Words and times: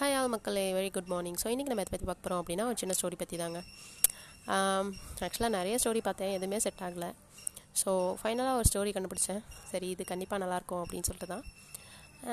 Hi 0.00 0.14
all 0.18 0.30
மக்களே. 0.32 0.62
Very 0.76 0.90
good 0.92 1.10
morning 1.12 1.36
so 1.40 1.46
இன்றைக்கி 1.52 1.70
நம்ம 1.70 1.82
எதை 1.84 1.90
பற்றி 1.94 2.06
பார்க்க 2.08 2.22
போகிறோம் 2.24 2.38
அப்படின்னா 2.42 2.64
ஒரு 2.68 2.78
சின்ன 2.82 2.92
ஸ்டோரி 2.98 3.16
பற்றி 3.22 3.36
தாங்க 3.40 3.58
ஆக்சுவலாக 5.24 5.50
நிறைய 5.56 5.74
ஸ்டோரி 5.82 6.00
பார்த்தேன். 6.06 6.32
எதுவுமே 6.36 6.58
செட் 6.64 6.80
ஆகலை. 6.86 7.10
ஸோ 7.80 7.90
ஃபைனலாக 8.20 8.60
ஒரு 8.60 8.68
ஸ்டோரி 8.70 8.92
கண்டுபிடிச்சேன். 8.96 9.42
சரி 9.72 9.88
இது 9.94 10.06
கண்டிப்பாக 10.12 10.40
நல்லாயிருக்கும் 10.44 10.82
அப்படின்னு 10.84 11.08
சொல்லிட்டு 11.08 11.30
தான். 11.34 11.44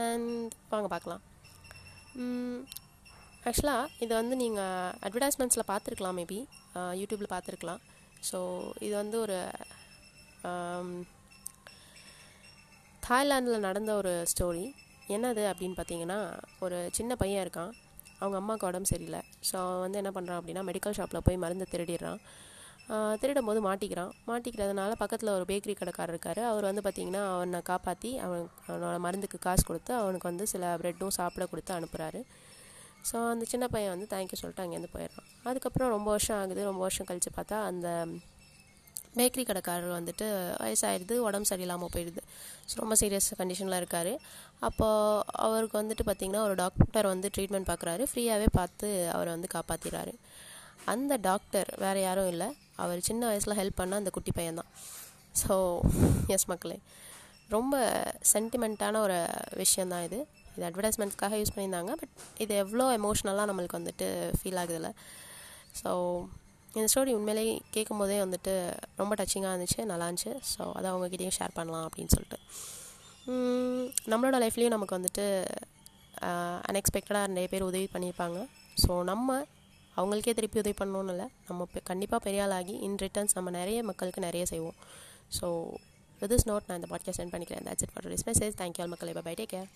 அண்ட் 0.04 0.56
வாங்க 0.72 0.88
பார்க்கலாம். 0.96 1.22
ஆக்சுவலாக 3.50 3.92
இதை 4.06 4.14
வந்து 4.22 4.38
நீங்கள் 4.44 4.96
அட்வர்டைஸ்மெண்ட்ஸில் 5.10 5.70
பார்த்துருக்கலாம் 5.74 6.18
மேபி 6.22 6.40
யூடியூப்பில் 7.02 7.34
பார்த்துருக்கலாம். 7.36 7.84
ஸோ 8.32 8.40
இது 8.88 8.96
வந்து 9.04 9.20
ஒரு 9.28 9.40
தாய்லாண்டில் 13.08 13.66
நடந்த 13.70 13.92
ஒரு 14.02 14.16
ஸ்டோரி 14.34 14.68
என்னது 15.16 15.44
அப்படின்னு 15.52 15.78
பார்த்தீங்கன்னா 15.78 16.20
ஒரு 16.66 16.78
சின்ன 16.98 17.12
பையன் 17.22 17.44
இருக்கான். 17.46 17.72
அவங்க 18.20 18.36
அம்மாவுக்கு 18.42 18.68
உடம்பு 18.70 18.90
சரியில்லை. 18.92 19.22
ஸோ 19.48 19.56
அவன் 19.64 19.82
வந்து 19.86 20.00
என்ன 20.02 20.12
பண்ணுறான் 20.16 20.40
அப்படின்னா 20.42 20.64
மெடிக்கல் 20.70 20.96
ஷாப்பில் 21.00 21.26
போய் 21.28 21.42
மருந்து 21.44 21.66
திருடிடுறான். 21.74 22.22
திருடும் 23.22 23.48
போது 23.50 23.60
மாட்டிக்கிறான். 23.68 24.12
மாட்டிக்கிறதுனால 24.30 24.92
பக்கத்தில் 25.02 25.34
ஒரு 25.38 25.46
பேக்கரி 25.50 25.74
கடைக்காரர் 25.80 26.14
இருக்கார். 26.14 26.42
அவர் 26.52 26.68
வந்து 26.70 26.84
பார்த்திங்கன்னா 26.86 27.24
அவனை 27.34 27.60
காப்பாற்றி 27.70 28.12
அவன் 28.26 28.46
அவனோட 28.68 28.96
மருந்துக்கு 29.06 29.40
காசு 29.48 29.64
கொடுத்து 29.70 29.94
அவனுக்கு 30.02 30.30
வந்து 30.32 30.46
சில 30.54 30.70
ப்ரெட்டும் 30.82 31.16
சாப்பிட 31.20 31.46
கொடுத்து 31.54 31.74
அனுப்புகிறாரு 31.78 32.22
ஸோ 33.10 33.18
அந்த 33.34 33.44
சின்ன 33.52 33.66
பையன் 33.74 33.94
வந்து 33.96 34.08
தேங்க்யூ 34.14 34.38
சொல்லிட்டு 34.40 34.64
அங்கேருந்து 34.64 34.94
போயிடுறான். 34.96 35.28
அதுக்கப்புறம் 35.50 35.92
ரொம்ப 35.96 36.08
வருஷம் 36.16 36.38
ஆகுது. 36.40 36.62
ரொம்ப 36.70 36.82
வருஷம் 36.86 37.08
கழித்து 37.10 37.32
பார்த்தா 37.38 37.58
அந்த 37.72 37.88
பேக்கரி 39.20 39.44
கடைக்காரர் 39.50 39.98
வந்துட்டு 39.98 40.26
வயசாகிடுது 40.64 41.16
உடம்பு 41.28 41.50
சரியில்லாமல் 41.52 41.92
போயிடுது. 41.96 42.22
ஸோ 42.70 42.76
ரொம்ப 42.84 42.96
சீரியஸ் 43.02 43.30
கண்டிஷனில் 43.42 43.80
இருக்கார். 43.82 44.12
அப்போது 44.68 45.24
அவருக்கு 45.48 45.76
வந்துட்டு 45.82 46.06
பார்த்திங்கன்னா 46.10 46.44
ஒரு 46.48 46.56
டாக்டர் 46.64 47.10
வந்து 47.14 47.30
ட்ரீட்மெண்ட் 47.36 47.70
பார்க்குறாரு 47.72 48.06
ஃப்ரீயாகவே 48.12 48.48
பார்த்து 48.60 48.88
அவரை 49.16 49.32
வந்து 49.36 49.50
காப்பாற்றிடுறாரு 49.56 50.14
அந்த 50.94 51.14
டாக்டர் 51.30 51.70
வேறு 51.84 52.02
யாரும் 52.08 52.30
இல்லை. 52.34 52.48
அவர் 52.84 53.00
சின்ன 53.10 53.22
வயசில் 53.32 53.58
ஹெல்ப் 53.60 53.80
பண்ண 53.82 54.02
அந்த 54.02 54.12
குட்டி 54.18 54.32
பையன்தான் 54.40 54.72
ஸோ 55.42 55.56
எஸ் 56.36 56.50
மக்களே. 56.52 56.78
ரொம்ப 57.56 57.76
சென்டிமெண்ட்டான 58.32 59.00
ஒரு 59.06 59.18
விஷயந்தான் 59.62 60.06
இது. 60.08 60.20
இது 60.56 60.66
அட்வர்டைஸ்மெண்ட்ஸ்க்காக 60.70 61.38
யூஸ் 61.40 61.54
பண்ணியிருந்தாங்க. 61.56 61.92
பட் 62.02 62.14
இது 62.44 62.54
எவ்வளோ 62.64 62.86
எமோஷ்னலாக 62.98 63.48
நம்மளுக்கு 63.50 63.80
வந்துட்டு 63.80 64.08
ஃபீல் 64.40 64.60
ஆகுதில்ல 64.62 64.90
ஸோ 65.82 65.92
இந்த 66.76 66.86
ஸ்டோரி 66.92 67.12
உண்மையிலேயே 67.18 67.54
கேட்கும் 67.76 68.02
போதே 68.02 68.18
வந்துட்டு 68.24 68.54
ரொம்ப 69.00 69.14
டச்சிங்காக 69.20 69.52
இருந்துச்சு 69.54 69.82
நல்லா 69.92 70.08
இருந்துச்சு. 70.10 70.34
ஸோ 70.52 70.64
அதை 70.78 70.88
அவங்ககிட்டயும் 70.92 71.36
ஷேர் 71.38 71.58
பண்ணலாம் 71.60 71.86
அப்படின்னு 71.88 72.14
சொல்லிட்டு. 72.16 72.40
நம்மளோட 74.12 74.38
லைஃப்லேயும் 74.44 74.76
நமக்கு 74.76 74.98
வந்துட்டு 75.00 75.26
அன்எக்ஸ்பெக்டடாக 76.70 77.32
நிறைய 77.34 77.48
பேர் 77.54 77.70
உதவி 77.70 77.88
பண்ணியிருப்பாங்க. 77.96 78.38
ஸோ 78.84 78.92
நம்ம 79.12 79.40
அவங்களுக்கே 79.98 80.34
திருப்பி 80.38 80.62
உதவி 80.64 80.76
பண்ணணும்னு 80.80 81.14
இல்லை. 81.16 81.28
நம்ம 81.50 81.68
கண்டிப்பாக 81.90 82.22
பெரிய 82.26 82.44
ஆளாகி 82.46 82.76
இன் 82.88 82.98
ரிட்டர்ன்ஸ் 83.04 83.36
நம்ம 83.38 83.50
நிறைய 83.60 83.80
மக்களுக்கு 83.90 84.28
நிறைய 84.28 84.46
செய்வோம். 84.54 84.78
ஸோ 85.40 85.48
வித் 86.22 86.34
இஸ் 86.38 86.48
நோட் 86.50 86.68
நான் 86.68 86.80
இந்த 86.80 86.90
பாட்காஸ்ட் 86.94 87.20
சென்ட் 87.22 87.34
பண்ணிக்கிறேன். 87.34 87.66
That's 87.70 87.86
it 87.86 87.94
for 87.96 88.08
message 88.30 88.56
thank you 88.62 88.84
all 88.86 89.14
இப்போ 89.14 89.26
பை 89.30 89.36
டேக் 89.42 89.54
கேர் 89.56 89.70